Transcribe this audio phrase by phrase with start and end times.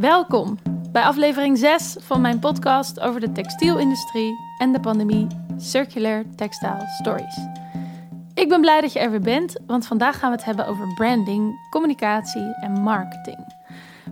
[0.00, 0.58] Welkom
[0.92, 5.26] bij aflevering 6 van mijn podcast over de textielindustrie en de pandemie
[5.56, 7.38] Circular Textile Stories.
[8.34, 10.94] Ik ben blij dat je er weer bent, want vandaag gaan we het hebben over
[10.94, 13.38] branding, communicatie en marketing.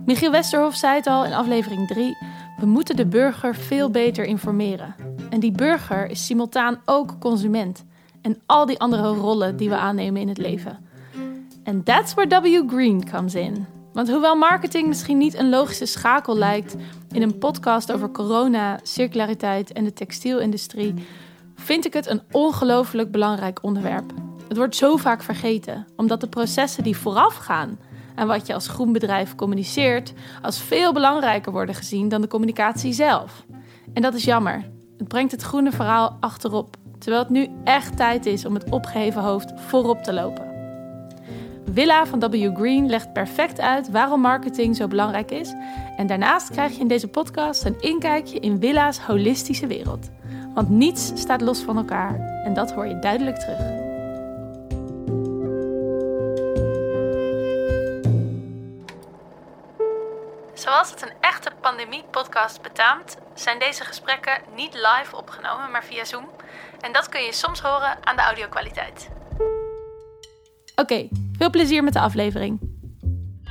[0.05, 2.17] Michiel Westerhof zei het al in aflevering 3:
[2.59, 4.95] we moeten de burger veel beter informeren.
[5.29, 7.85] En die burger is simultaan ook consument
[8.21, 10.85] en al die andere rollen die we aannemen in het leven.
[11.63, 13.74] En that's where W Green comes in.
[13.95, 16.75] Want hoewel marketing misschien niet een logische schakel lijkt
[17.11, 20.93] in een podcast over corona, circulariteit en de textielindustrie,
[21.55, 24.13] vind ik het een ongelooflijk belangrijk onderwerp.
[24.47, 27.79] Het wordt zo vaak vergeten, omdat de processen die voorafgaan
[28.15, 32.93] aan wat je als groen bedrijf communiceert, als veel belangrijker worden gezien dan de communicatie
[32.93, 33.45] zelf.
[33.93, 34.69] En dat is jammer.
[34.97, 39.21] Het brengt het groene verhaal achterop, terwijl het nu echt tijd is om het opgeheven
[39.21, 40.54] hoofd voorop te lopen.
[41.65, 45.53] Willa van W Green legt perfect uit waarom marketing zo belangrijk is.
[45.97, 50.09] En daarnaast krijg je in deze podcast een inkijkje in Willa's holistische wereld.
[50.53, 53.83] Want niets staat los van elkaar en dat hoor je duidelijk terug.
[60.53, 66.29] Zoals het een echte pandemie-podcast betaamt, zijn deze gesprekken niet live opgenomen, maar via Zoom.
[66.79, 69.09] En dat kun je soms horen aan de audio-kwaliteit.
[70.75, 71.07] Oké,
[71.37, 72.59] veel plezier met de aflevering.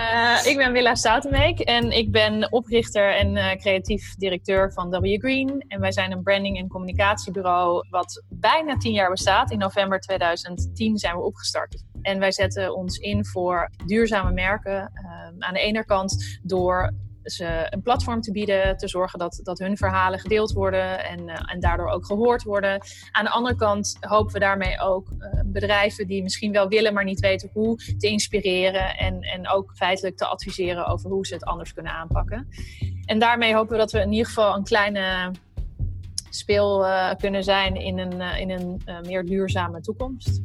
[0.00, 5.18] Uh, ik ben Willa Stoutenbeek en ik ben oprichter en uh, creatief directeur van W
[5.18, 5.64] Green.
[5.68, 9.50] En wij zijn een branding- en communicatiebureau wat bijna tien jaar bestaat.
[9.50, 11.84] In november 2010 zijn we opgestart.
[12.02, 14.92] En wij zetten ons in voor duurzame merken.
[14.94, 16.92] Uh, aan de ene kant door
[17.24, 21.52] ze een platform te bieden, te zorgen dat, dat hun verhalen gedeeld worden en, uh,
[21.52, 22.80] en daardoor ook gehoord worden.
[23.10, 27.04] Aan de andere kant hopen we daarmee ook uh, bedrijven die misschien wel willen, maar
[27.04, 31.44] niet weten hoe, te inspireren en, en ook feitelijk te adviseren over hoe ze het
[31.44, 32.48] anders kunnen aanpakken.
[33.04, 35.30] En daarmee hopen we dat we in ieder geval een kleine
[36.30, 40.42] speel uh, kunnen zijn in een, in een meer duurzame toekomst.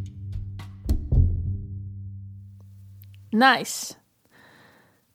[3.29, 3.98] Nice.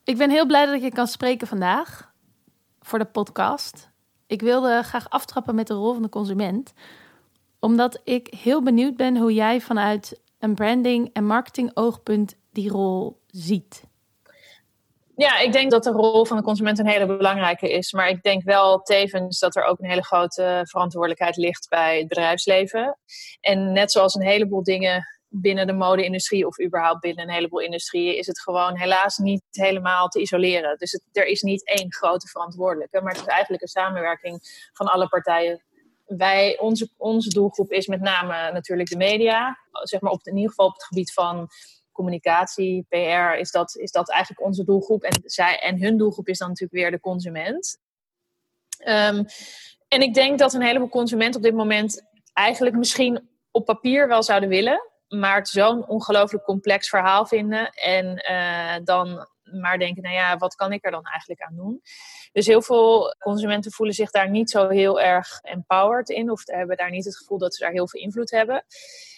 [0.05, 2.13] Ik ben heel blij dat ik je kan spreken vandaag
[2.81, 3.91] voor de podcast.
[4.27, 6.73] Ik wilde graag aftrappen met de rol van de consument,
[7.59, 13.85] omdat ik heel benieuwd ben hoe jij vanuit een branding- en marketing-oogpunt die rol ziet.
[15.17, 17.93] Ja, ik denk dat de rol van de consument een hele belangrijke is.
[17.93, 22.09] Maar ik denk wel tevens dat er ook een hele grote verantwoordelijkheid ligt bij het
[22.09, 22.99] bedrijfsleven.
[23.41, 25.07] En net zoals een heleboel dingen
[25.37, 30.09] binnen de mode-industrie of überhaupt binnen een heleboel industrieën is het gewoon helaas niet helemaal
[30.09, 30.79] te isoleren.
[30.79, 35.09] Dus er is niet één grote verantwoordelijke, maar het is eigenlijk een samenwerking van alle
[35.09, 35.63] partijen.
[36.07, 40.51] Wij, onze, onze doelgroep is met name natuurlijk de media, zeg maar op, in ieder
[40.51, 41.49] geval op het gebied van
[41.93, 45.03] communicatie, PR, is dat, is dat eigenlijk onze doelgroep.
[45.03, 47.79] En, zij, en hun doelgroep is dan natuurlijk weer de consument.
[48.87, 49.27] Um,
[49.89, 52.03] en ik denk dat een heleboel consumenten op dit moment
[52.33, 57.71] eigenlijk misschien op papier wel zouden willen, maar het zo'n ongelooflijk complex verhaal vinden.
[57.71, 59.27] En uh, dan
[59.61, 61.83] maar denken, nou ja, wat kan ik er dan eigenlijk aan doen?
[62.33, 66.31] Dus heel veel consumenten voelen zich daar niet zo heel erg empowered in.
[66.31, 68.65] Of hebben daar niet het gevoel dat ze daar heel veel invloed hebben.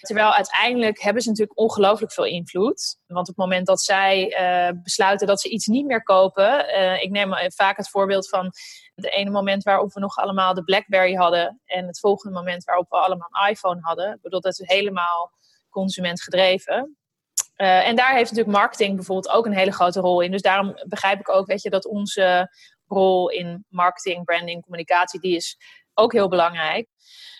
[0.00, 2.98] Terwijl uiteindelijk hebben ze natuurlijk ongelooflijk veel invloed.
[3.06, 6.78] Want op het moment dat zij uh, besluiten dat ze iets niet meer kopen.
[6.78, 8.52] Uh, ik neem vaak het voorbeeld van
[8.94, 11.60] het ene moment waarop we nog allemaal de Blackberry hadden.
[11.64, 14.12] En het volgende moment waarop we allemaal een iPhone hadden.
[14.12, 15.32] Ik bedoel, dat is helemaal
[15.80, 16.96] consument gedreven.
[17.56, 20.30] Uh, en daar heeft natuurlijk marketing bijvoorbeeld ook een hele grote rol in.
[20.30, 22.50] Dus daarom begrijp ik ook, weet je, dat onze
[22.86, 25.56] rol in marketing, branding, communicatie, die is
[25.94, 26.88] ook heel belangrijk.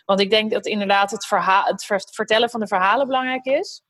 [0.05, 3.83] Want ik denk dat inderdaad het, het vertellen van de verhalen belangrijk is.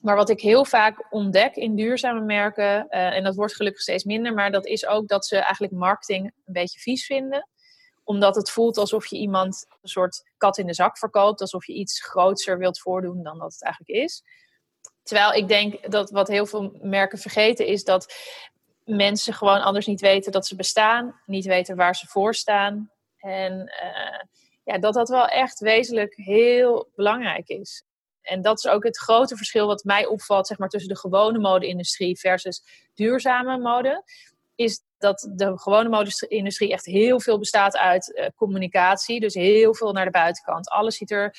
[0.00, 4.04] Maar wat ik heel vaak ontdek in duurzame merken, uh, en dat wordt gelukkig steeds
[4.04, 7.49] minder, maar dat is ook dat ze eigenlijk marketing een beetje vies vinden
[8.10, 11.40] omdat het voelt alsof je iemand een soort kat in de zak verkoopt.
[11.40, 14.22] Alsof je iets grootser wilt voordoen dan dat het eigenlijk is.
[15.02, 18.14] Terwijl ik denk dat wat heel veel merken vergeten is dat
[18.84, 21.20] mensen gewoon anders niet weten dat ze bestaan.
[21.26, 22.90] Niet weten waar ze voor staan.
[23.16, 23.52] En
[23.82, 24.20] uh,
[24.64, 27.84] ja, dat dat wel echt wezenlijk heel belangrijk is.
[28.22, 31.38] En dat is ook het grote verschil wat mij opvalt zeg maar, tussen de gewone
[31.38, 32.62] mode-industrie versus
[32.94, 34.04] duurzame mode.
[34.54, 39.20] Is dat de gewone mode-industrie echt heel veel bestaat uit uh, communicatie.
[39.20, 40.68] Dus heel veel naar de buitenkant.
[40.68, 41.34] Alles ziet er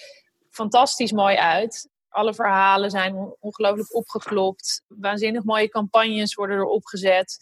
[0.50, 1.90] fantastisch mooi uit.
[2.10, 4.84] Alle verhalen zijn ongelooflijk opgeklopt.
[4.88, 7.38] Waanzinnig mooie campagnes worden er opgezet.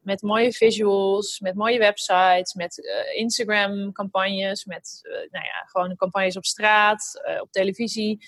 [0.00, 6.36] Met mooie visuals, met mooie websites, met uh, Instagram-campagnes, met uh, nou ja, gewoon campagnes
[6.36, 8.26] op straat, op televisie.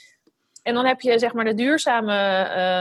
[0.63, 2.17] En dan heb je zeg maar de duurzame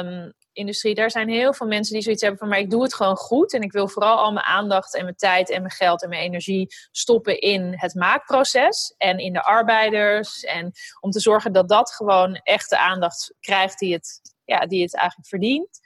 [0.06, 2.94] um, industrie, daar zijn heel veel mensen die zoiets hebben van, maar ik doe het
[2.94, 6.04] gewoon goed en ik wil vooral al mijn aandacht en mijn tijd en mijn geld
[6.04, 11.54] en mijn energie stoppen in het maakproces en in de arbeiders en om te zorgen
[11.54, 15.80] dat dat gewoon echt de aandacht krijgt die het, ja, die het eigenlijk verdient.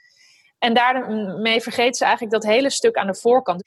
[0.58, 3.62] En daarmee vergeten ze eigenlijk dat hele stuk aan de voorkant.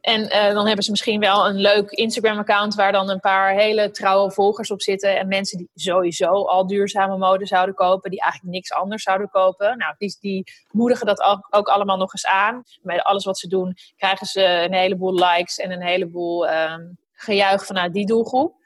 [0.00, 3.90] En uh, dan hebben ze misschien wel een leuk Instagram-account waar dan een paar hele
[3.90, 5.18] trouwe volgers op zitten.
[5.18, 9.78] En mensen die sowieso al duurzame mode zouden kopen, die eigenlijk niks anders zouden kopen.
[9.78, 12.62] Nou, die, die moedigen dat ook allemaal nog eens aan.
[12.82, 16.74] Bij alles wat ze doen, krijgen ze een heleboel likes en een heleboel uh,
[17.12, 18.62] gejuich vanuit die doelgroep.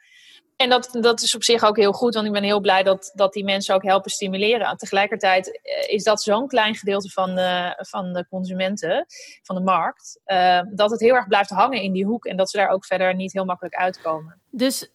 [0.59, 3.11] En dat, dat is op zich ook heel goed, want ik ben heel blij dat,
[3.13, 4.67] dat die mensen ook helpen stimuleren.
[4.67, 9.05] En tegelijkertijd eh, is dat zo'n klein gedeelte van de, van de consumenten,
[9.43, 12.49] van de markt, uh, dat het heel erg blijft hangen in die hoek en dat
[12.49, 14.41] ze daar ook verder niet heel makkelijk uitkomen.
[14.49, 14.91] Dus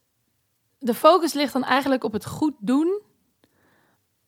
[0.78, 3.02] de focus ligt dan eigenlijk op het goed doen,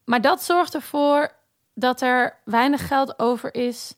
[0.05, 1.33] maar dat zorgt ervoor
[1.75, 3.95] dat er weinig geld over is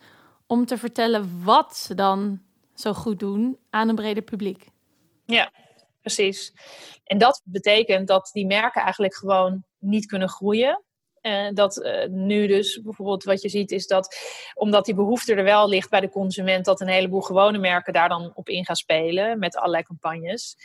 [0.46, 2.42] om te vertellen wat ze dan
[2.74, 4.68] zo goed doen aan een breder publiek.
[5.24, 5.50] Ja,
[6.14, 6.52] precies.
[7.04, 10.82] En dat betekent dat die merken eigenlijk gewoon niet kunnen groeien.
[11.22, 14.16] Uh, dat uh, nu dus bijvoorbeeld wat je ziet is dat
[14.54, 18.08] omdat die behoefte er wel ligt bij de consument, dat een heleboel gewone merken daar
[18.08, 20.56] dan op in gaan spelen met allerlei campagnes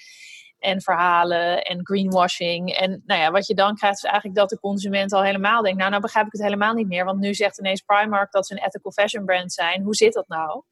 [0.59, 2.71] en verhalen en greenwashing.
[2.75, 5.77] En nou ja, wat je dan krijgt is eigenlijk dat de consument al helemaal denkt,
[5.77, 8.53] nou nou begrijp ik het helemaal niet meer, want nu zegt ineens Primark dat ze
[8.53, 9.81] een ethical fashion brand zijn.
[9.81, 10.63] Hoe zit dat nou?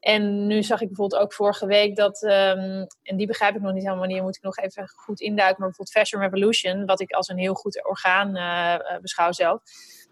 [0.00, 3.72] En nu zag ik bijvoorbeeld ook vorige week dat, um, en die begrijp ik nog
[3.72, 7.12] niet helemaal, die moet ik nog even goed induiken, maar bijvoorbeeld Fashion Revolution, wat ik
[7.12, 9.62] als een heel goed orgaan uh, beschouw zelf,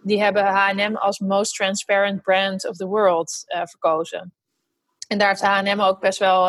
[0.02, 4.34] die hebben H&M als most transparent brand of the world uh, verkozen.
[5.08, 6.48] En daar heeft H&M ook best wel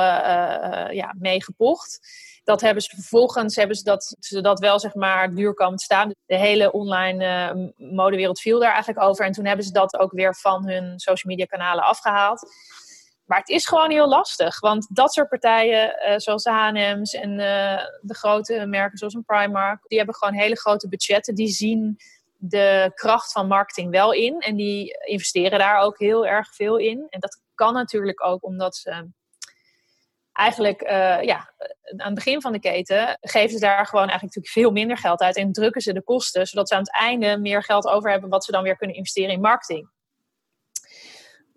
[0.92, 2.00] ja, mee gepocht.
[2.44, 5.84] Dat hebben ze vervolgens hebben ze dat, ze dat wel zeg maar duur komen te
[5.84, 6.14] staan.
[6.26, 9.26] De hele online modewereld viel daar eigenlijk over.
[9.26, 12.50] En toen hebben ze dat ook weer van hun social media kanalen afgehaald.
[13.30, 14.60] Maar het is gewoon heel lastig.
[14.60, 19.26] Want dat soort partijen, uh, zoals de H&M's en uh, de grote merken zoals een
[19.26, 21.36] Primark, die hebben gewoon hele grote budgetten.
[21.36, 21.98] Die zien
[22.38, 24.40] de kracht van marketing wel in.
[24.40, 27.08] En die investeren daar ook heel erg veel in.
[27.10, 29.10] En dat kan natuurlijk ook omdat ze
[30.32, 31.54] eigenlijk uh, ja,
[31.98, 35.20] aan het begin van de keten geven ze daar gewoon eigenlijk natuurlijk veel minder geld
[35.20, 35.36] uit.
[35.36, 38.46] En drukken ze de kosten, zodat ze aan het einde meer geld over hebben wat
[38.46, 39.90] ze dan weer kunnen investeren in marketing.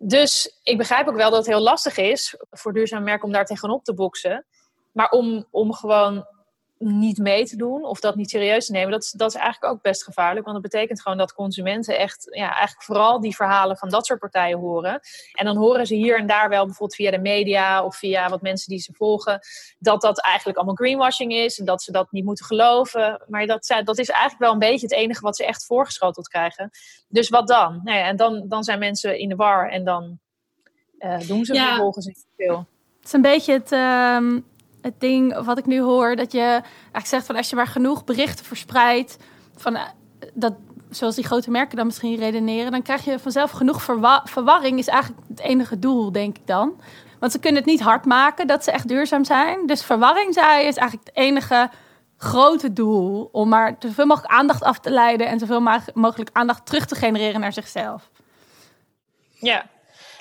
[0.05, 3.45] Dus ik begrijp ook wel dat het heel lastig is voor duurzaam merken om daar
[3.45, 4.47] tegenop te boksen.
[4.93, 6.27] Maar om, om gewoon
[6.83, 9.73] niet mee te doen of dat niet serieus te nemen, dat, is, dat is eigenlijk
[9.73, 10.47] ook best gevaarlijk.
[10.47, 14.19] Want dat betekent gewoon dat consumenten echt, ja, eigenlijk vooral die verhalen van dat soort
[14.19, 15.01] partijen horen.
[15.33, 18.43] En dan horen ze hier en daar wel, bijvoorbeeld via de media of via wat
[18.43, 19.41] mensen die ze volgen,
[19.79, 23.23] dat dat eigenlijk allemaal greenwashing is en dat ze dat niet moeten geloven.
[23.29, 26.71] Maar dat, dat is eigenlijk wel een beetje het enige wat ze echt voorgeschoteld krijgen.
[27.09, 27.81] Dus wat dan?
[27.85, 30.19] Nou ja, en dan, dan zijn mensen in de war en dan
[30.99, 32.67] uh, doen ze vervolgens niet veel.
[32.97, 33.73] Het is een beetje het.
[33.73, 34.41] Uh
[34.83, 38.05] het ding wat ik nu hoor, dat je eigenlijk zegt van als je maar genoeg
[38.05, 39.17] berichten verspreidt,
[39.57, 39.83] van eh,
[40.35, 40.55] dat,
[40.91, 43.83] zoals die grote merken dan misschien redeneren, dan krijg je vanzelf genoeg
[44.25, 46.81] verwarring, is eigenlijk het enige doel, denk ik dan.
[47.19, 49.67] Want ze kunnen het niet hard maken dat ze echt duurzaam zijn.
[49.67, 51.71] Dus verwarring, zei is eigenlijk het enige
[52.17, 55.61] grote doel om maar zoveel mogelijk aandacht af te leiden en zoveel
[55.95, 58.11] mogelijk aandacht terug te genereren naar zichzelf.
[59.31, 59.67] Ja,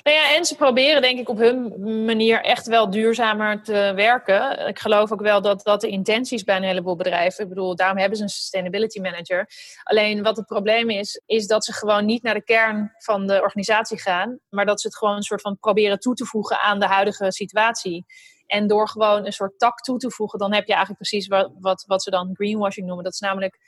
[0.02, 1.74] nou ja, en ze proberen denk ik op hun
[2.04, 4.66] manier echt wel duurzamer te werken.
[4.68, 7.42] Ik geloof ook wel dat dat de intenties bij een heleboel bedrijven.
[7.42, 9.48] Ik bedoel, daarom hebben ze een sustainability manager.
[9.82, 13.40] Alleen wat het probleem is, is dat ze gewoon niet naar de kern van de
[13.40, 14.38] organisatie gaan.
[14.48, 17.32] Maar dat ze het gewoon een soort van proberen toe te voegen aan de huidige
[17.32, 18.04] situatie.
[18.46, 21.50] En door gewoon een soort tak toe te voegen, dan heb je eigenlijk precies wat,
[21.60, 23.04] wat, wat ze dan greenwashing noemen.
[23.04, 23.58] Dat is namelijk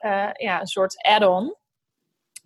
[0.00, 1.56] uh, ja, een soort add-on.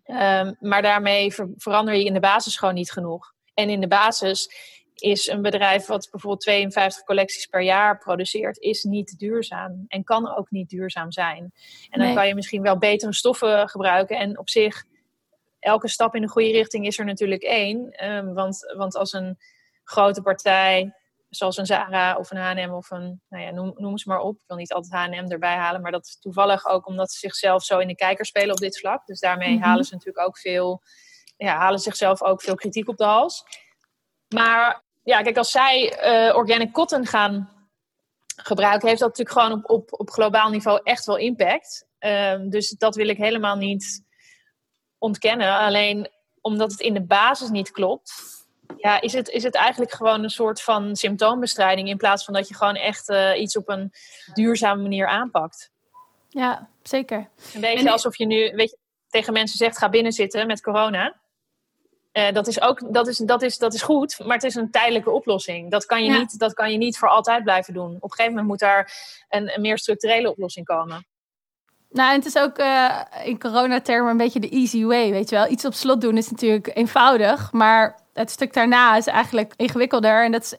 [0.06, 3.34] Um, maar daarmee ver verander je in de basis gewoon niet genoeg.
[3.54, 4.50] En in de basis
[4.94, 10.36] is een bedrijf wat bijvoorbeeld 52 collecties per jaar produceert, is niet duurzaam en kan
[10.36, 11.52] ook niet duurzaam zijn.
[11.90, 14.18] En dan kan je misschien wel betere stoffen gebruiken.
[14.18, 14.84] En op zich,
[15.58, 18.06] elke stap in de goede richting is er natuurlijk één.
[18.10, 19.38] Um, want, want als een
[19.84, 20.94] grote partij
[21.34, 24.34] zoals een Zara of een H&M of een, nou ja, noem, noem ze maar op.
[24.34, 27.64] Ik wil niet altijd H&M erbij halen, maar dat is toevallig ook omdat ze zichzelf
[27.64, 29.06] zo in de kijker spelen op dit vlak.
[29.06, 29.62] Dus daarmee mhm.
[29.62, 30.82] halen ze natuurlijk ook veel,
[31.36, 33.44] ja, halen zichzelf ook veel kritiek op de hals.
[34.34, 37.50] Maar ja, kijk, als zij uh, organic cotton gaan
[38.36, 41.86] gebruiken, heeft dat natuurlijk gewoon op, op, op globaal niveau echt wel impact.
[42.00, 44.04] Uh, dus dat wil ik helemaal niet
[44.98, 45.58] ontkennen.
[45.58, 46.10] Alleen
[46.40, 48.12] omdat het in de basis niet klopt,
[48.76, 52.48] ja, is het, is het eigenlijk gewoon een soort van symptoombestrijding in plaats van dat
[52.48, 53.92] je gewoon echt uh, iets op een
[54.32, 55.70] duurzame manier aanpakt.
[56.28, 57.28] Ja, zeker.
[57.54, 61.20] Een beetje alsof je nu weet je, tegen mensen zegt: ga binnen zitten met corona.
[62.12, 64.70] Uh, dat, is ook, dat, is, dat, is, dat is goed, maar het is een
[64.70, 65.70] tijdelijke oplossing.
[65.70, 67.96] Dat kan je, niet, dat kan je niet voor altijd blijven doen.
[67.96, 68.92] Op een gegeven moment moet daar
[69.28, 71.06] een, een meer structurele oplossing komen.
[71.90, 75.36] Nou, en het is ook uh, in coronatermen een beetje de easy way, weet je
[75.36, 75.48] wel.
[75.48, 80.24] Iets op slot doen is natuurlijk eenvoudig, maar het stuk daarna is eigenlijk ingewikkelder.
[80.24, 80.54] En dat is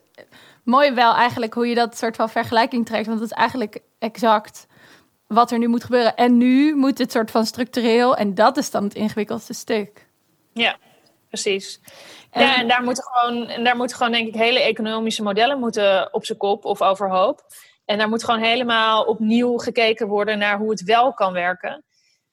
[0.63, 4.67] mooi wel eigenlijk hoe je dat soort van vergelijking trekt, want het is eigenlijk exact
[5.27, 6.15] wat er nu moet gebeuren.
[6.15, 10.07] En nu moet het soort van structureel en dat is dan het ingewikkeldste stuk.
[10.53, 10.77] Ja,
[11.27, 11.79] precies.
[12.29, 15.60] En, ja, en daar moeten gewoon, en daar moeten gewoon denk ik hele economische modellen
[15.60, 17.45] moeten op zijn kop of overhoop.
[17.86, 21.83] En daar moet gewoon helemaal opnieuw gekeken worden naar hoe het wel kan werken.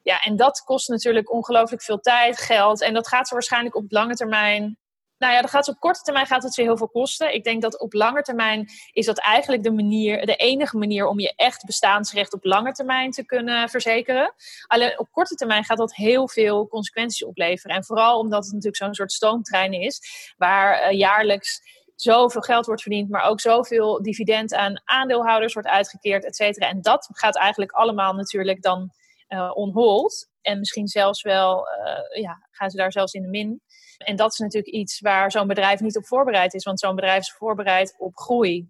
[0.03, 2.83] Ja, en dat kost natuurlijk ongelooflijk veel tijd, geld.
[2.83, 4.79] En dat gaat ze waarschijnlijk op lange termijn.
[5.21, 7.35] Nou ja, dat gaat op korte termijn gaat het ze heel veel kosten.
[7.35, 11.21] Ik denk dat op lange termijn is dat eigenlijk de manier, de enige manier om
[11.21, 14.35] je echt bestaansrecht op lange termijn te kunnen verzekeren.
[14.67, 17.77] Alleen op korte termijn gaat dat heel veel consequenties opleveren.
[17.77, 20.03] En vooral omdat het natuurlijk zo'n soort stoomtrein is,
[20.37, 21.63] waar uh, jaarlijks
[21.95, 26.69] zoveel geld wordt verdiend, maar ook zoveel dividend aan aandeelhouders wordt uitgekeerd, et cetera.
[26.69, 28.91] En dat gaat eigenlijk allemaal natuurlijk dan
[29.29, 30.29] uh, on hold.
[30.43, 33.63] En misschien zelfs wel, uh, ja, gaan ze daar zelfs in de min.
[34.01, 37.21] En dat is natuurlijk iets waar zo'n bedrijf niet op voorbereid is, want zo'n bedrijf
[37.21, 38.69] is voorbereid op groei.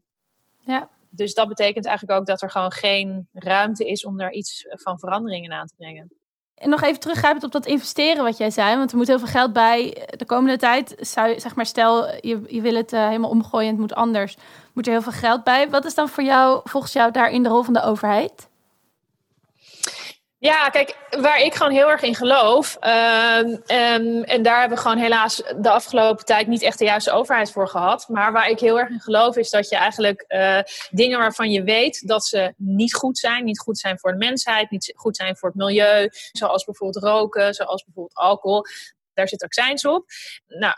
[0.60, 0.88] Ja.
[1.10, 4.98] Dus dat betekent eigenlijk ook dat er gewoon geen ruimte is om daar iets van
[4.98, 6.12] veranderingen aan te brengen.
[6.54, 8.76] En nog even teruggrijpend op dat investeren wat jij zei.
[8.76, 10.94] Want er moet heel veel geld bij de komende tijd.
[10.98, 14.36] Zou, zeg maar, stel, je, je wil het uh, helemaal omgooien en het moet anders.
[14.72, 15.70] Moet er heel veel geld bij.
[15.70, 18.49] Wat is dan voor jou, volgens jou, daar in de rol van de overheid?
[20.40, 22.76] Ja, kijk, waar ik gewoon heel erg in geloof.
[22.80, 23.36] Uh,
[24.32, 27.68] en daar hebben we gewoon helaas de afgelopen tijd niet echt de juiste overheid voor
[27.68, 28.08] gehad.
[28.08, 31.62] Maar waar ik heel erg in geloof is dat je eigenlijk uh, dingen waarvan je
[31.62, 33.44] weet dat ze niet goed zijn.
[33.44, 36.08] Niet goed zijn voor de mensheid, niet goed zijn voor het milieu.
[36.32, 38.64] Zoals bijvoorbeeld roken, zoals bijvoorbeeld alcohol.
[39.14, 40.04] Daar zit accijns op.
[40.46, 40.74] Nou,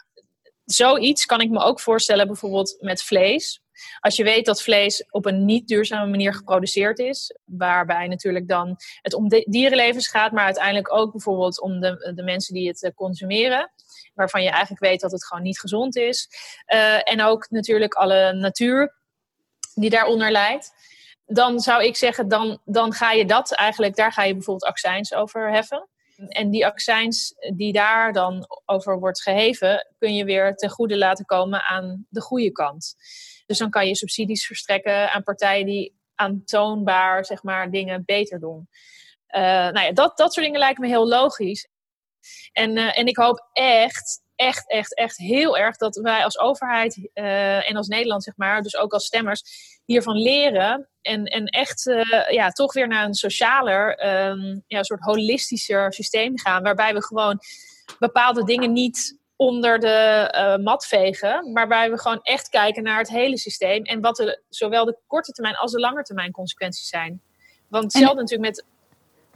[0.65, 3.62] zoiets kan ik me ook voorstellen bijvoorbeeld met vlees.
[4.01, 8.77] Als je weet dat vlees op een niet duurzame manier geproduceerd is, waarbij natuurlijk dan
[9.03, 12.91] het om dierenlevens gaat, maar uiteindelijk ook bijvoorbeeld om de, de mensen die het eh,
[12.95, 13.71] consumeren
[14.15, 16.29] waarvan je eigenlijk weet dat het gewoon niet gezond is.
[16.75, 18.95] Uh, en ook natuurlijk alle natuur
[19.75, 20.71] die daaronder leidt.
[21.27, 25.15] Dan zou ik zeggen, dan, dan ga je dat eigenlijk, daar ga je bijvoorbeeld accijns
[25.15, 25.89] over heffen.
[26.29, 31.25] En die accijns die daar dan over wordt geheven, kun je weer ten goede laten
[31.25, 32.95] komen aan de goede kant.
[33.53, 38.69] Dus dan kan je subsidies verstrekken aan partijen die aantoonbaar zeg maar, dingen beter doen.
[39.35, 41.69] Uh, nou ja, dat, dat soort dingen lijken me heel logisch.
[42.53, 47.11] En, uh, en ik hoop echt, echt, echt, echt heel erg dat wij als overheid
[47.15, 49.43] uh, en als Nederland, zeg maar, dus ook als stemmers,
[49.85, 50.89] hiervan leren.
[51.01, 51.83] En, en echt
[52.31, 56.63] ja, toch weer naar een socialer, um, ja, soort holistischer systeem gaan.
[56.63, 57.41] Waarbij we gewoon
[57.99, 61.53] bepaalde dingen niet onder de uh, mat vegen.
[61.53, 63.85] Waarbij we gewoon echt kijken naar het hele systeem.
[63.85, 67.21] En wat de, zowel de korte termijn als de lange termijn consequenties zijn.
[67.69, 68.65] Want hetzelfde natuurlijk met.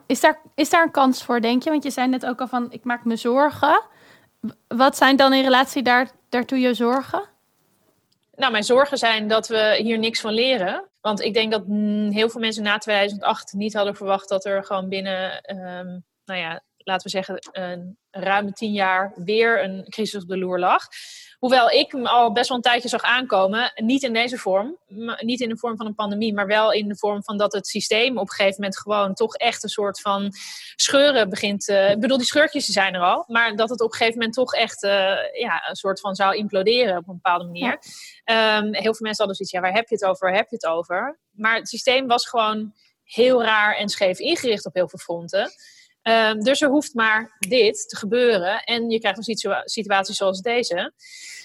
[0.07, 1.71] Is daar, is daar een kans voor, denk je?
[1.71, 3.83] Want je zei net ook al van: ik maak me zorgen.
[4.69, 7.29] Wat zijn dan in relatie daar, daartoe je zorgen?
[8.37, 10.89] Nou, mijn zorgen zijn dat we hier niks van leren.
[11.01, 14.65] Want ik denk dat mm, heel veel mensen na 2008 niet hadden verwacht dat er
[14.65, 20.23] gewoon binnen, um, nou ja, laten we zeggen, een ruime tien jaar weer een crisis
[20.23, 20.83] op de loer lag.
[21.39, 24.79] Hoewel ik hem al best wel een tijdje zag aankomen, niet in deze vorm,
[25.17, 27.67] niet in de vorm van een pandemie, maar wel in de vorm van dat het
[27.67, 30.33] systeem op een gegeven moment gewoon toch echt een soort van
[30.77, 31.69] scheuren begint.
[31.69, 34.35] Uh, ik bedoel, die scheurtjes zijn er al, maar dat het op een gegeven moment
[34.35, 34.91] toch echt uh,
[35.33, 37.79] ja, een soort van zou imploderen op een bepaalde manier.
[38.25, 38.59] Ja.
[38.59, 40.29] Um, heel veel mensen hadden zoiets, ja, waar heb je het over?
[40.29, 41.19] Waar heb je het over?
[41.31, 42.75] Maar het systeem was gewoon
[43.05, 45.51] heel raar en scheef ingericht op heel veel fronten.
[46.09, 48.65] Um, dus er hoeft maar dit te gebeuren.
[48.65, 50.93] En je krijgt een situatie zoals deze.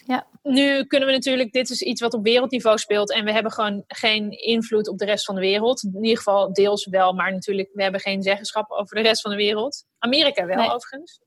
[0.05, 0.27] Ja.
[0.43, 3.11] Nu kunnen we natuurlijk, dit is iets wat op wereldniveau speelt.
[3.11, 5.83] En we hebben gewoon geen invloed op de rest van de wereld.
[5.83, 9.31] In ieder geval deels wel, maar natuurlijk, we hebben geen zeggenschap over de rest van
[9.31, 9.85] de wereld.
[9.99, 10.71] Amerika wel, nee.
[10.71, 11.19] overigens.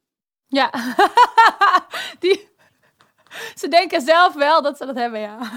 [0.46, 0.70] Ja,
[2.20, 2.48] Die,
[3.54, 5.38] ze denken zelf wel dat ze dat hebben, ja.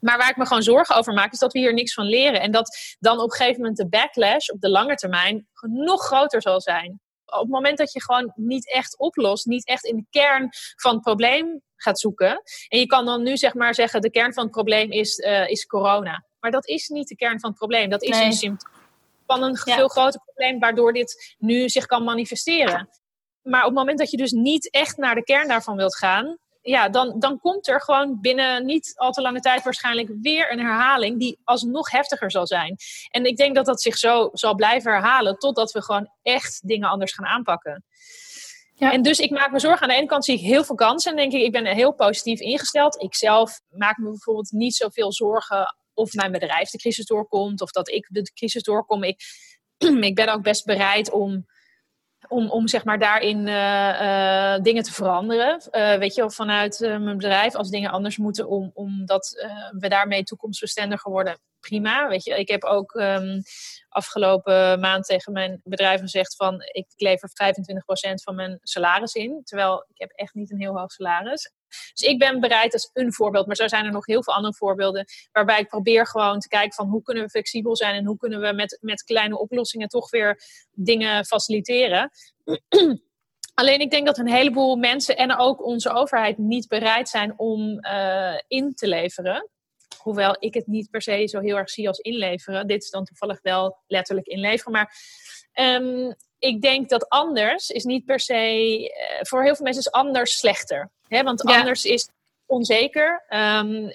[0.00, 2.40] Maar waar ik me gewoon zorgen over maak, is dat we hier niks van leren.
[2.40, 6.42] En dat dan op een gegeven moment de backlash op de lange termijn nog groter
[6.42, 7.02] zal zijn
[7.34, 10.92] op het moment dat je gewoon niet echt oplost, niet echt in de kern van
[10.92, 12.42] het probleem gaat zoeken.
[12.68, 15.48] En je kan dan nu zeg maar zeggen, de kern van het probleem is, uh,
[15.48, 16.24] is corona.
[16.40, 17.90] Maar dat is niet de kern van het probleem.
[17.90, 18.24] Dat is nee.
[18.24, 18.72] een symptoom
[19.26, 19.74] van een ja.
[19.74, 22.88] veel groter probleem, waardoor dit nu zich kan manifesteren.
[23.42, 26.38] Maar op het moment dat je dus niet echt naar de kern daarvan wilt gaan,
[26.66, 30.58] ja, dan, dan komt er gewoon binnen niet al te lange tijd waarschijnlijk weer een
[30.58, 32.76] herhaling die alsnog heftiger zal zijn.
[33.10, 36.88] En ik denk dat dat zich zo zal blijven herhalen totdat we gewoon echt dingen
[36.88, 37.84] anders gaan aanpakken.
[38.74, 38.92] Ja.
[38.92, 39.82] En dus ik maak me zorgen.
[39.82, 41.10] Aan de ene kant zie ik heel veel kansen.
[41.10, 43.02] En denk ik, ik ben heel positief ingesteld.
[43.02, 47.60] Ik zelf maak me bijvoorbeeld niet zoveel zorgen of mijn bedrijf de crisis doorkomt.
[47.60, 49.02] Of dat ik de crisis doorkom.
[49.02, 49.22] Ik,
[50.00, 51.46] ik ben ook best bereid om
[52.34, 55.60] om, om zeg maar daarin uh, dingen te veranderen.
[55.70, 59.46] Uh, weet je, vanuit mijn bedrijf, als dingen anders moeten, om, omdat
[59.78, 62.08] we daarmee toekomstbestendiger worden, prima.
[62.08, 63.42] Weet je, ik heb ook um,
[63.88, 67.32] afgelopen maand tegen mijn bedrijf gezegd van ik lever 25%
[68.14, 69.40] van mijn salaris in.
[69.44, 71.52] Terwijl ik heb echt niet een heel hoog salaris.
[71.92, 74.54] Dus ik ben bereid als een voorbeeld, maar zo zijn er nog heel veel andere
[74.54, 75.04] voorbeelden.
[75.32, 78.40] Waarbij ik probeer gewoon te kijken van hoe kunnen we flexibel zijn en hoe kunnen
[78.40, 80.40] we met, met kleine oplossingen toch weer
[80.70, 82.10] dingen faciliteren.
[83.54, 87.84] Alleen ik denk dat een heleboel mensen en ook onze overheid niet bereid zijn om
[87.84, 89.50] uh, in te leveren.
[89.98, 92.66] Hoewel ik het niet per se zo heel erg zie als inleveren.
[92.66, 94.72] Dit is dan toevallig wel letterlijk inleveren.
[94.72, 94.96] Maar
[95.54, 98.78] um, ik denk dat anders is niet per se.
[98.78, 100.92] Uh, voor heel veel mensen is anders slechter.
[101.08, 101.22] Hè?
[101.22, 102.08] Want anders is
[102.46, 103.24] onzeker.
[103.28, 103.92] Um, uh,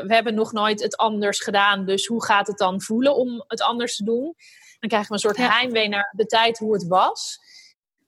[0.00, 1.84] we hebben nog nooit het anders gedaan.
[1.84, 4.34] Dus hoe gaat het dan voelen om het anders te doen?
[4.80, 5.50] Dan krijgen we een soort ja.
[5.50, 7.38] heimwee naar de tijd hoe het was.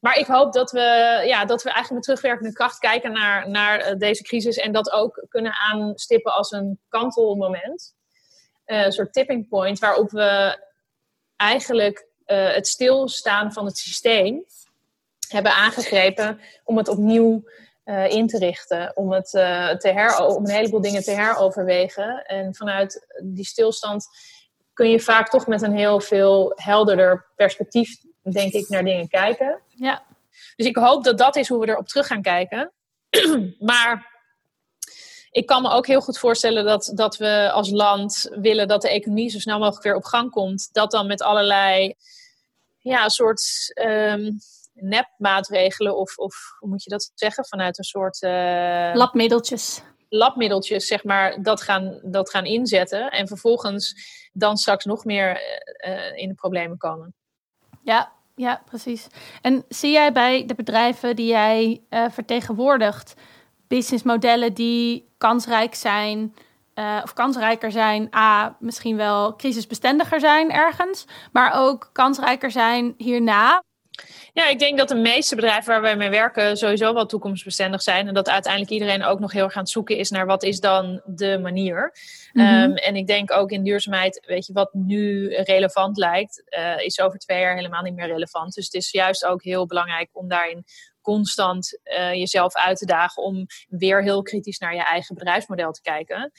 [0.00, 0.80] Maar ik hoop dat we,
[1.26, 4.56] ja, dat we eigenlijk met terugwerkende kracht kijken naar, naar uh, deze crisis.
[4.56, 7.94] En dat ook kunnen aanstippen als een kantelmoment.
[8.66, 10.58] Uh, een soort tipping point waarop we
[11.36, 14.44] eigenlijk uh, het stilstaan van het systeem
[15.28, 17.44] hebben aangegrepen om het opnieuw
[17.90, 18.96] uh, in te richten.
[18.96, 22.24] Om, het, uh, te her om een heleboel dingen te heroverwegen.
[22.24, 24.06] En vanuit die stilstand
[24.72, 29.60] kun je vaak toch met een heel veel helderder perspectief, denk ik, naar dingen kijken.
[29.68, 30.02] Ja.
[30.56, 32.72] Dus ik hoop dat dat is hoe we erop terug gaan kijken.
[33.58, 34.08] maar
[35.30, 38.90] ik kan me ook heel goed voorstellen dat, dat we als land willen dat de
[38.90, 40.68] economie zo snel mogelijk weer op gang komt.
[40.72, 41.94] Dat dan met allerlei
[42.78, 44.38] ja, een soort um,
[44.82, 47.46] nepmaatregelen, of, of hoe moet je dat zeggen?
[47.46, 48.22] Vanuit een soort.
[48.22, 49.82] Uh, labmiddeltjes.
[50.08, 53.10] Labmiddeltjes, zeg maar, dat gaan, dat gaan inzetten.
[53.10, 53.94] En vervolgens
[54.32, 55.40] dan straks nog meer
[55.86, 57.14] uh, in de problemen komen.
[57.82, 59.06] Ja, ja, precies.
[59.42, 63.14] En zie jij bij de bedrijven die jij uh, vertegenwoordigt
[63.68, 66.34] businessmodellen die kansrijk zijn?
[66.80, 73.62] uh, of kansrijker zijn, A, misschien wel crisisbestendiger zijn ergens, maar ook kansrijker zijn hierna?
[74.32, 78.08] Ja, ik denk dat de meeste bedrijven waar wij mee werken sowieso wel toekomstbestendig zijn.
[78.08, 80.60] En dat uiteindelijk iedereen ook nog heel erg aan het zoeken is naar wat is
[80.60, 81.94] dan de manier.
[82.32, 82.62] Mm -hmm.
[82.62, 87.00] um, en ik denk ook in duurzaamheid, weet je, wat nu relevant lijkt, uh, is
[87.00, 88.54] over twee jaar helemaal niet meer relevant.
[88.54, 90.64] Dus het is juist ook heel belangrijk om daarin
[91.02, 95.82] constant uh, jezelf uit te dagen om weer heel kritisch naar je eigen bedrijfsmodel te
[95.82, 96.32] kijken.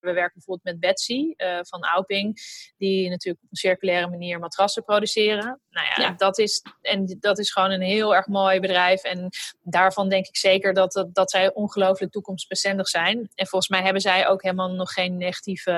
[0.00, 2.38] We werken bijvoorbeeld met Betsy uh, van Auping,
[2.76, 5.60] die natuurlijk op een circulaire manier matrassen produceren.
[5.70, 9.02] Nou ja, ja, Dat, is, en dat is gewoon een heel erg mooi bedrijf.
[9.02, 9.28] En
[9.62, 13.28] daarvan denk ik zeker dat, dat, dat zij ongelooflijk toekomstbestendig zijn.
[13.34, 15.70] En volgens mij hebben zij ook helemaal nog geen negatieve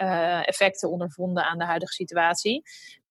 [0.00, 2.62] uh, effecten ondervonden aan de huidige situatie.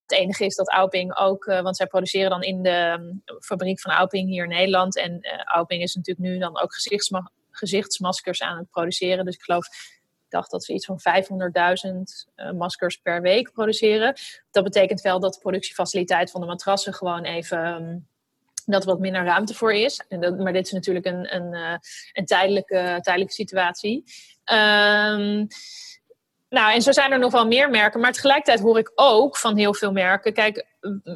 [0.06, 3.82] Het enige is dat Auping ook, uh, want zij produceren dan in de um, fabriek
[3.82, 4.98] van Auping hier in Nederland.
[4.98, 9.26] En Auping is natuurlijk nu dan ook gezichtsma gezichtsmaskers aan het produceren.
[9.26, 9.68] Dus ik geloof
[10.34, 11.92] dacht dat ze iets van 500.000
[12.36, 14.16] uh, maskers per week produceren.
[14.52, 17.66] Dat betekent wel dat de productiefaciliteit van de matrassen gewoon even.
[17.66, 18.08] Um,
[18.66, 20.04] dat er wat minder ruimte voor is.
[20.08, 21.76] En dat, maar dit is natuurlijk een, een, uh,
[22.14, 24.04] een tijdelijke, tijdelijke situatie.
[24.52, 25.48] Um,
[26.50, 28.00] nou, en zo zijn er nog wel meer merken.
[28.00, 30.34] Maar tegelijkertijd hoor ik ook van heel veel merken.
[30.34, 30.66] Kijk,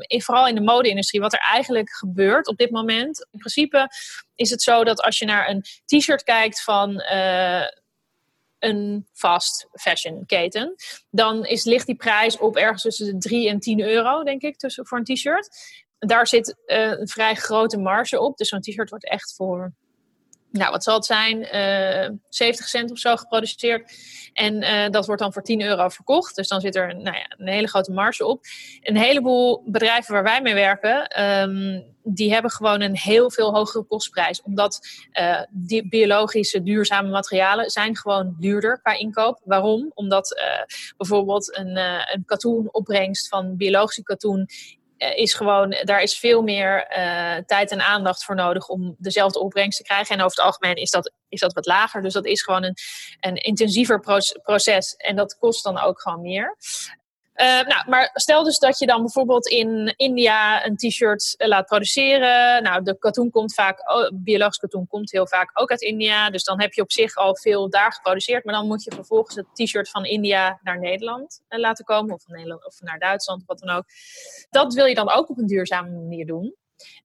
[0.07, 3.27] vooral in de mode-industrie, wat er eigenlijk gebeurt op dit moment.
[3.31, 3.87] In principe
[4.35, 7.03] is het zo dat als je naar een t-shirt kijkt van.
[8.59, 10.75] Een fast fashion keten,
[11.09, 14.57] dan is, ligt die prijs op ergens tussen de 3 en 10 euro, denk ik,
[14.57, 15.49] tussen, voor een t-shirt.
[15.97, 18.37] Daar zit uh, een vrij grote marge op.
[18.37, 19.73] Dus zo'n t-shirt wordt echt voor
[20.51, 21.37] nou, wat zal het zijn?
[21.39, 23.91] Uh, 70 cent of zo geproduceerd.
[24.33, 26.35] En uh, dat wordt dan voor 10 euro verkocht.
[26.35, 28.43] Dus dan zit er nou ja, een hele grote marge op.
[28.81, 33.83] Een heleboel bedrijven waar wij mee werken, um, die hebben gewoon een heel veel hogere
[33.83, 34.41] kostprijs.
[34.41, 39.41] Omdat uh, die biologische duurzame materialen zijn gewoon duurder qua inkoop.
[39.43, 39.91] Waarom?
[39.93, 40.41] Omdat
[40.97, 41.77] bijvoorbeeld een,
[42.13, 44.47] een katoenopbrengst van biologische katoen
[44.97, 49.77] is gewoon, daar is veel meer uh, tijd en aandacht voor nodig om dezelfde opbrengst
[49.77, 50.15] te krijgen.
[50.15, 52.01] En over het algemeen is dat, is dat wat lager.
[52.01, 52.75] Dus dat is gewoon een,
[53.19, 53.99] een intensiever
[54.43, 54.95] proces.
[54.95, 56.57] En dat kost dan ook gewoon meer.
[57.41, 61.65] Uh, nou, maar stel dus dat je dan bijvoorbeeld in India een t-shirt uh, laat
[61.65, 62.63] produceren.
[62.63, 63.79] Nou, de katoen komt vaak,
[64.13, 66.29] biologisch katoen komt heel vaak ook uit India.
[66.29, 68.45] Dus dan heb je op zich al veel daar geproduceerd.
[68.45, 72.13] Maar dan moet je vervolgens het t-shirt van India naar Nederland uh, laten komen.
[72.13, 73.85] Of, van Nederland, of naar Duitsland, of wat dan ook.
[74.49, 76.55] Dat wil je dan ook op een duurzame manier doen.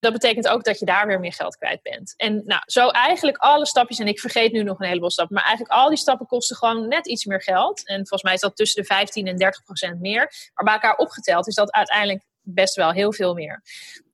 [0.01, 2.15] Dat betekent ook dat je daar weer meer geld kwijt bent.
[2.17, 5.45] En nou, zo eigenlijk alle stapjes, en ik vergeet nu nog een heleboel stappen, maar
[5.45, 7.87] eigenlijk al die stappen kosten gewoon net iets meer geld.
[7.87, 10.33] En volgens mij is dat tussen de 15 en 30 procent meer.
[10.55, 13.63] Maar bij elkaar opgeteld is dat uiteindelijk best wel heel veel meer.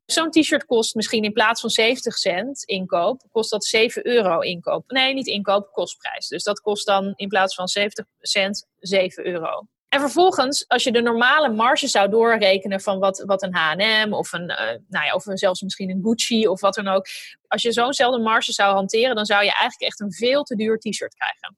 [0.07, 4.91] Zo'n t-shirt kost misschien in plaats van 70 cent inkoop, kost dat 7 euro inkoop.
[4.91, 6.29] Nee, niet inkoop, kostprijs.
[6.29, 9.67] Dus dat kost dan in plaats van 70 cent 7 euro.
[9.89, 14.33] En vervolgens, als je de normale marge zou doorrekenen van wat, wat een H&M of,
[14.33, 17.07] een, uh, nou ja, of zelfs misschien een Gucci of wat dan ook.
[17.47, 20.79] Als je zo'nzelfde marge zou hanteren, dan zou je eigenlijk echt een veel te duur
[20.79, 21.57] t-shirt krijgen.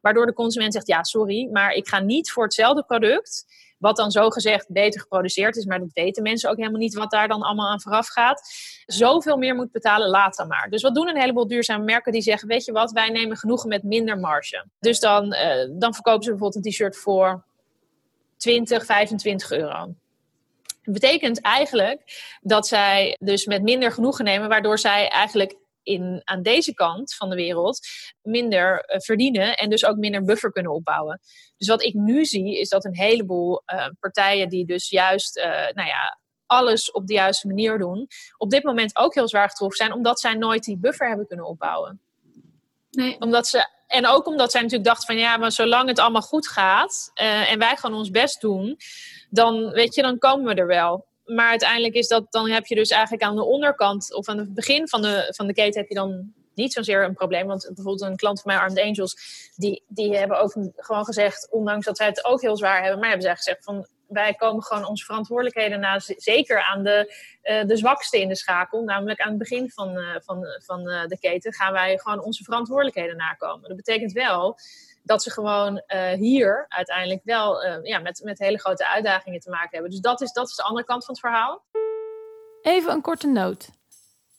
[0.00, 3.44] Waardoor de consument zegt, ja sorry, maar ik ga niet voor hetzelfde product
[3.78, 7.28] wat dan zogezegd beter geproduceerd is, maar dat weten mensen ook helemaal niet wat daar
[7.28, 8.50] dan allemaal aan vooraf gaat.
[8.86, 10.70] Zoveel meer moet betalen, laat dan maar.
[10.70, 13.68] Dus wat doen een heleboel duurzame merken die zeggen: Weet je wat, wij nemen genoegen
[13.68, 14.66] met minder marge.
[14.80, 17.44] Dus dan, uh, dan verkopen ze bijvoorbeeld een t-shirt voor
[18.40, 19.94] 20, 25 euro.
[20.82, 22.02] Dat betekent eigenlijk
[22.40, 27.30] dat zij dus met minder genoegen nemen, waardoor zij eigenlijk in, aan deze kant van
[27.30, 27.88] de wereld
[28.22, 31.20] minder uh, verdienen en dus ook minder buffer kunnen opbouwen.
[31.56, 35.44] Dus wat ik nu zie is dat een heleboel uh, partijen die dus juist, uh,
[35.46, 39.78] nou ja, alles op de juiste manier doen, op dit moment ook heel zwaar getroffen
[39.78, 42.00] zijn, omdat zij nooit die buffer hebben kunnen opbouwen.
[42.90, 43.20] Nee.
[43.20, 46.48] Omdat ze, en ook omdat zij natuurlijk dachten van ja, maar zolang het allemaal goed
[46.48, 48.76] gaat en wij gewoon ons best doen,
[49.30, 52.74] dan weet je, dan komen we er wel maar uiteindelijk is dat, dan heb je
[52.74, 55.88] dus eigenlijk aan de onderkant of aan het begin van de, van de keten heb
[55.88, 57.46] je dan niet zozeer een probleem.
[57.46, 59.16] Want bijvoorbeeld een klant van mij, Armed Angels,
[59.56, 63.08] die, die hebben ook gewoon gezegd, ondanks dat zij het ook heel zwaar hebben, maar
[63.08, 67.76] hebben zij gezegd van wij komen gewoon onze verantwoordelijkheden na, zeker aan de, uh, de
[67.76, 71.52] zwakste in de schakel, namelijk aan het begin van, uh, van, van uh, de keten,
[71.52, 73.68] gaan wij gewoon onze verantwoordelijkheden nakomen.
[73.68, 74.58] Dat betekent wel
[75.02, 75.82] dat ze gewoon
[76.18, 79.90] hier uiteindelijk wel ja, met, met hele grote uitdagingen te maken hebben.
[79.90, 81.64] Dus dat is, dat is de andere kant van het verhaal.
[82.62, 83.70] Even een korte noot.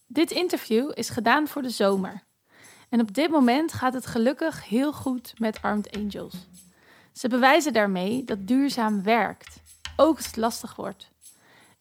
[0.07, 2.23] Dit interview is gedaan voor de zomer.
[2.89, 6.33] En op dit moment gaat het gelukkig heel goed met Armed Angels.
[7.13, 9.60] Ze bewijzen daarmee dat duurzaam werkt,
[9.95, 11.09] ook als het lastig wordt.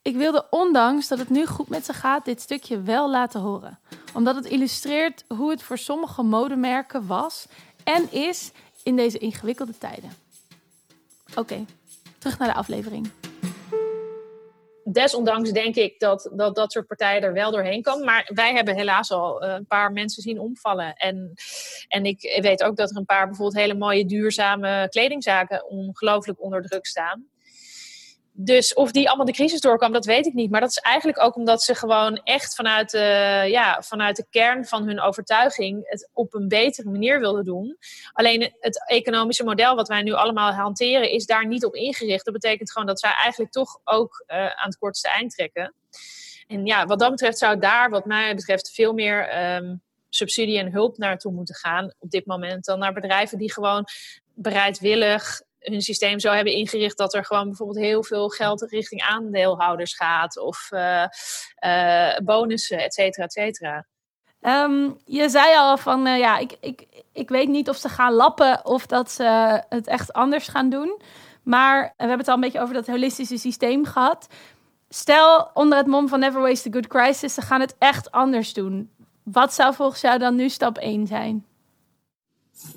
[0.02, 3.78] Ik wilde ondanks dat het nu goed met ze gaat, dit stukje wel laten horen.
[4.14, 7.46] Omdat het illustreert hoe het voor sommige modemerken was
[7.84, 8.50] en is
[8.82, 10.10] in deze ingewikkelde tijden.
[11.34, 11.64] Oké,
[12.18, 13.10] terug naar de aflevering.
[14.84, 18.04] Desondanks denk ik dat, dat dat soort partijen er wel doorheen komen.
[18.04, 20.94] Maar wij hebben helaas al eh, een paar mensen zien omvallen.
[20.94, 21.32] En,
[21.88, 26.62] en ik weet ook dat er een paar bijvoorbeeld hele mooie duurzame kledingzaken ongelooflijk onder
[26.62, 27.28] druk staan.
[28.42, 30.50] Dus of die allemaal de crisis doorkwam, dat weet ik niet.
[30.50, 34.64] Maar dat is eigenlijk ook omdat ze gewoon echt vanuit de, ja, vanuit de kern
[34.64, 37.76] van hun overtuiging het op een betere manier wilden doen.
[38.12, 42.24] Alleen het economische model wat wij nu allemaal hanteren is daar niet op ingericht.
[42.24, 45.74] Dat betekent gewoon dat zij eigenlijk toch ook uh, aan het kortste eind trekken.
[46.46, 50.72] En ja, wat dat betreft zou daar, wat mij betreft, veel meer um, subsidie en
[50.72, 53.84] hulp naartoe moeten gaan op dit moment dan naar bedrijven die gewoon
[54.34, 59.94] bereidwillig hun systeem zo hebben ingericht dat er gewoon bijvoorbeeld heel veel geld richting aandeelhouders
[59.94, 61.04] gaat of uh,
[61.64, 63.86] uh, bonussen, et cetera, et cetera.
[64.40, 68.12] Um, je zei al van uh, ja, ik, ik, ik weet niet of ze gaan
[68.12, 71.00] lappen of dat ze het echt anders gaan doen.
[71.42, 74.26] Maar we hebben het al een beetje over dat holistische systeem gehad.
[74.88, 78.52] Stel onder het mom van Never Waste a Good Crisis, ze gaan het echt anders
[78.52, 78.90] doen.
[79.22, 81.44] Wat zou volgens jou dan nu stap 1 zijn?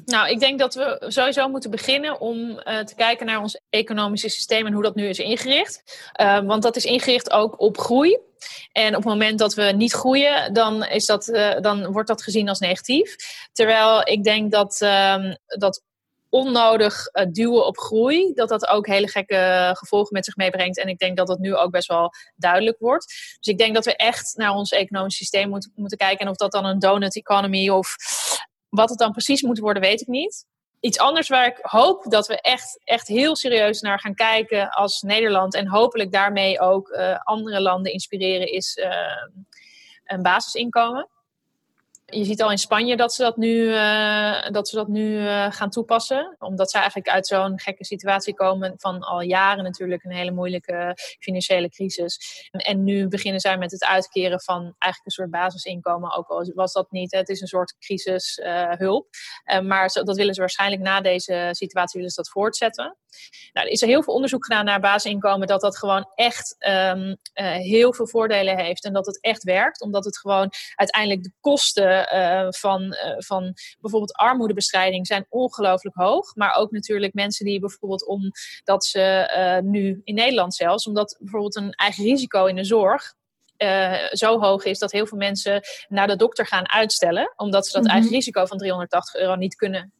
[0.05, 4.29] Nou, ik denk dat we sowieso moeten beginnen om uh, te kijken naar ons economische
[4.29, 5.83] systeem en hoe dat nu is ingericht.
[6.21, 8.17] Uh, want dat is ingericht ook op groei.
[8.71, 12.23] En op het moment dat we niet groeien, dan, is dat, uh, dan wordt dat
[12.23, 13.15] gezien als negatief.
[13.51, 15.81] Terwijl ik denk dat, ehm, dat
[16.33, 20.79] onnodig duwen op groei, dat dat ook hele gekke gevolgen met zich meebrengt.
[20.79, 23.05] En ik denk dat dat nu ook best wel duidelijk wordt.
[23.39, 26.25] Dus ik denk dat we echt naar ons economisch systeem moeten, moeten kijken.
[26.25, 27.95] En of dat dan een donut economy of
[28.73, 30.45] wat het dan precies moet worden, weet ik niet.
[30.79, 35.01] Iets anders waar ik hoop dat we echt, echt heel serieus naar gaan kijken als
[35.01, 35.53] Nederland.
[35.55, 38.91] En hopelijk daarmee ook uh, andere landen inspireren, is uh,
[40.05, 41.07] een basisinkomen
[42.13, 45.51] je ziet al in Spanje dat ze dat nu, uh, dat ze dat nu uh,
[45.51, 46.35] gaan toepassen.
[46.39, 50.97] Omdat ze eigenlijk uit zo'n gekke situatie komen van al jaren natuurlijk een hele moeilijke
[51.19, 52.47] financiële crisis.
[52.51, 56.15] En, nu beginnen zij met het uitkeren van eigenlijk een soort basisinkomen.
[56.15, 59.07] Ook al was dat niet, het is een soort crisishulp.
[59.45, 62.97] Uh, maar dat willen ze waarschijnlijk na deze situatie willen ze dat voortzetten.
[63.53, 67.17] Nou, er is er heel veel onderzoek gedaan naar basisinkomen, dat dat gewoon echt um,
[67.63, 69.81] heel veel voordelen heeft en dat het echt werkt.
[69.81, 76.35] Omdat het gewoon uiteindelijk de kosten uh, van, uh, van bijvoorbeeld armoedebestrijding zijn ongelooflijk hoog.
[76.35, 81.71] Maar ook natuurlijk mensen die bijvoorbeeld omdat ze nu in Nederland zelfs, omdat bijvoorbeeld een
[81.71, 83.13] eigen risico in de zorg
[83.57, 87.71] uh, zo hoog is dat heel veel mensen naar de dokter gaan uitstellen, omdat ze
[87.71, 89.91] dat mm eigen risico van 380 euro niet kunnen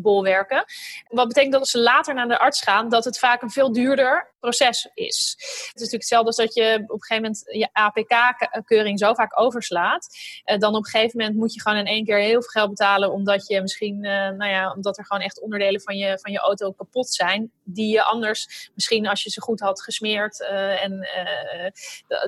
[0.00, 0.64] bolwerken.
[1.08, 3.72] Wat betekent dat als ze later naar de arts gaan, dat het vaak een veel
[3.72, 5.34] duurder proces is.
[5.38, 9.40] Het is natuurlijk hetzelfde als dat je op een gegeven moment je APK-keuring zo vaak
[9.40, 10.08] overslaat.
[10.44, 12.68] Uh, dan op een gegeven moment moet je gewoon in één keer heel veel geld
[12.68, 16.32] betalen, omdat je misschien, uh, nou ja, omdat er gewoon echt onderdelen van je, van
[16.32, 20.84] je auto kapot zijn, die je anders misschien als je ze goed had gesmeerd uh,
[20.84, 21.08] en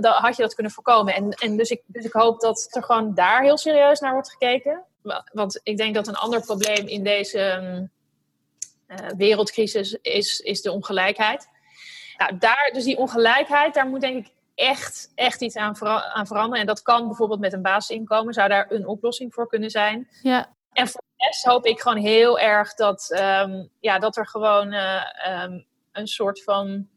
[0.00, 1.14] had je dat kunnen voorkomen.
[1.14, 4.30] En, en dus, ik, dus ik hoop dat er gewoon daar heel serieus naar wordt
[4.30, 4.84] gekeken.
[5.32, 7.88] Want ik denk dat een ander probleem in deze
[8.88, 11.48] uh, wereldcrisis is, is de ongelijkheid.
[12.16, 16.60] Nou, daar, dus die ongelijkheid, daar moet denk ik echt, echt iets aan, aan veranderen.
[16.60, 20.08] En dat kan bijvoorbeeld met een basisinkomen, zou daar een oplossing voor kunnen zijn.
[20.22, 20.56] Ja.
[20.72, 24.72] En voor de rest hoop ik gewoon heel erg dat, um, ja, dat er gewoon
[24.72, 25.04] uh,
[25.42, 26.88] um, een soort van,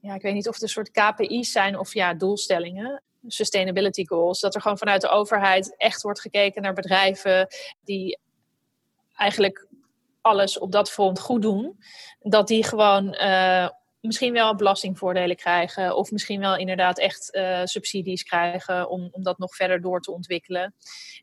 [0.00, 4.40] ja, ik weet niet of het een soort KPI's zijn of ja, doelstellingen sustainability goals.
[4.40, 7.46] Dat er gewoon vanuit de overheid echt wordt gekeken naar bedrijven
[7.84, 8.18] die
[9.14, 9.66] eigenlijk
[10.20, 11.78] alles op dat front goed doen.
[12.20, 13.68] Dat die gewoon uh,
[14.06, 15.96] misschien wel belastingvoordelen krijgen.
[15.96, 20.12] Of misschien wel inderdaad echt uh, subsidies krijgen om, om dat nog verder door te
[20.12, 20.74] ontwikkelen.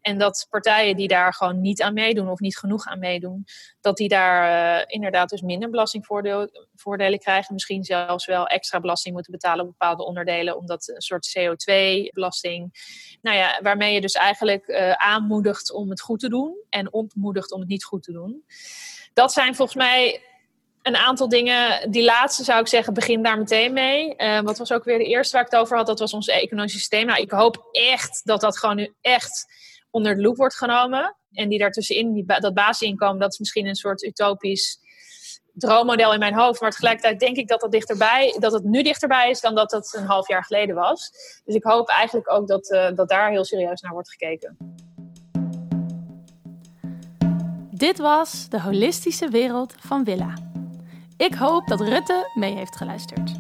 [0.02, 3.46] En dat partijen die daar gewoon niet aan meedoen of niet genoeg aan meedoen,
[3.82, 7.54] dat die daar uh, inderdaad dus minder belastingvoordelen krijgen.
[7.54, 12.72] Misschien zelfs wel extra belasting moeten betalen op bepaalde onderdelen, omdat een soort CO2-belasting.
[13.22, 17.52] Nou ja, waarmee je dus eigenlijk uh, aanmoedigt om het goed te doen en ontmoedigt
[17.52, 18.44] om het niet goed te doen.
[19.14, 20.22] Dat zijn volgens mij
[20.84, 21.92] een aantal dingen.
[21.92, 24.14] Die laatste zou ik zeggen, begin daar meteen mee.
[24.18, 25.88] Uh, wat was ook weer de eerste waar ik het over had?
[25.88, 27.06] Dat was ons economisch systeem.
[27.06, 29.46] Nou, ik hoop echt dat dat gewoon nu echt
[29.90, 31.16] onder de loep wordt genomen.
[31.32, 34.80] En die daartussenin, die, dat basisinkomen, dat is misschien een soort utopisch
[35.54, 36.62] droommodel in mijn hoofd.
[36.62, 39.94] Maar tegelijkertijd denk ik dat, dat, dichterbij, dat het nu dichterbij is dan dat het
[39.98, 41.12] een half jaar geleden was.
[41.46, 44.58] Dus ik hoop eigenlijk ook dat, uh, dat daar heel serieus naar wordt gekeken.
[47.72, 50.53] Dit was de holistische wereld van Willa.
[51.24, 53.40] Ik hoop dat Rutte mee heeft geluisterd.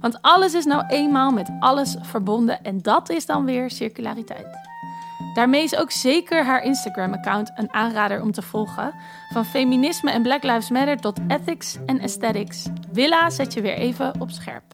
[0.00, 4.46] Want alles is nou eenmaal met alles verbonden en dat is dan weer circulariteit.
[5.34, 8.94] Daarmee is ook zeker haar Instagram-account een aanrader om te volgen.
[9.32, 12.66] Van feminisme en Black Lives Matter tot ethics en aesthetics.
[12.92, 14.64] Willa zet je weer even op scherp.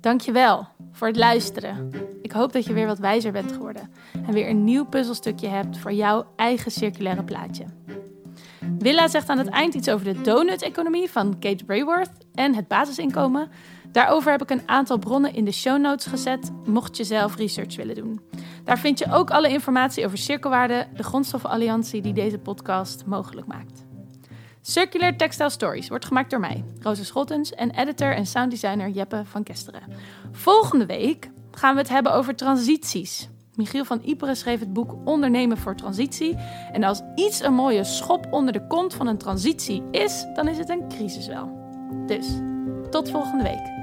[0.00, 1.90] Dankjewel voor het luisteren.
[2.22, 3.90] Ik hoop dat je weer wat wijzer bent geworden
[4.26, 7.64] en weer een nieuw puzzelstukje hebt voor jouw eigen circulaire plaatje.
[8.78, 13.50] Willa zegt aan het eind iets over de donut-economie van Kate Brayworth en het basisinkomen.
[13.92, 17.76] Daarover heb ik een aantal bronnen in de show notes gezet, mocht je zelf research
[17.76, 18.20] willen doen.
[18.64, 23.84] Daar vind je ook alle informatie over cirkelwaarde, de grondstoffenalliantie die deze podcast mogelijk maakt.
[24.60, 29.42] Circular Textile Stories wordt gemaakt door mij, Rosa Schottens, en editor en sounddesigner Jeppe van
[29.42, 29.82] Kesteren.
[30.32, 33.28] Volgende week gaan we het hebben over transities.
[33.56, 36.36] Michiel van Iperen schreef het boek Ondernemen voor Transitie.
[36.72, 40.58] En als iets een mooie schop onder de kont van een transitie is, dan is
[40.58, 41.62] het een crisis wel.
[42.06, 42.26] Dus,
[42.90, 43.73] tot volgende week.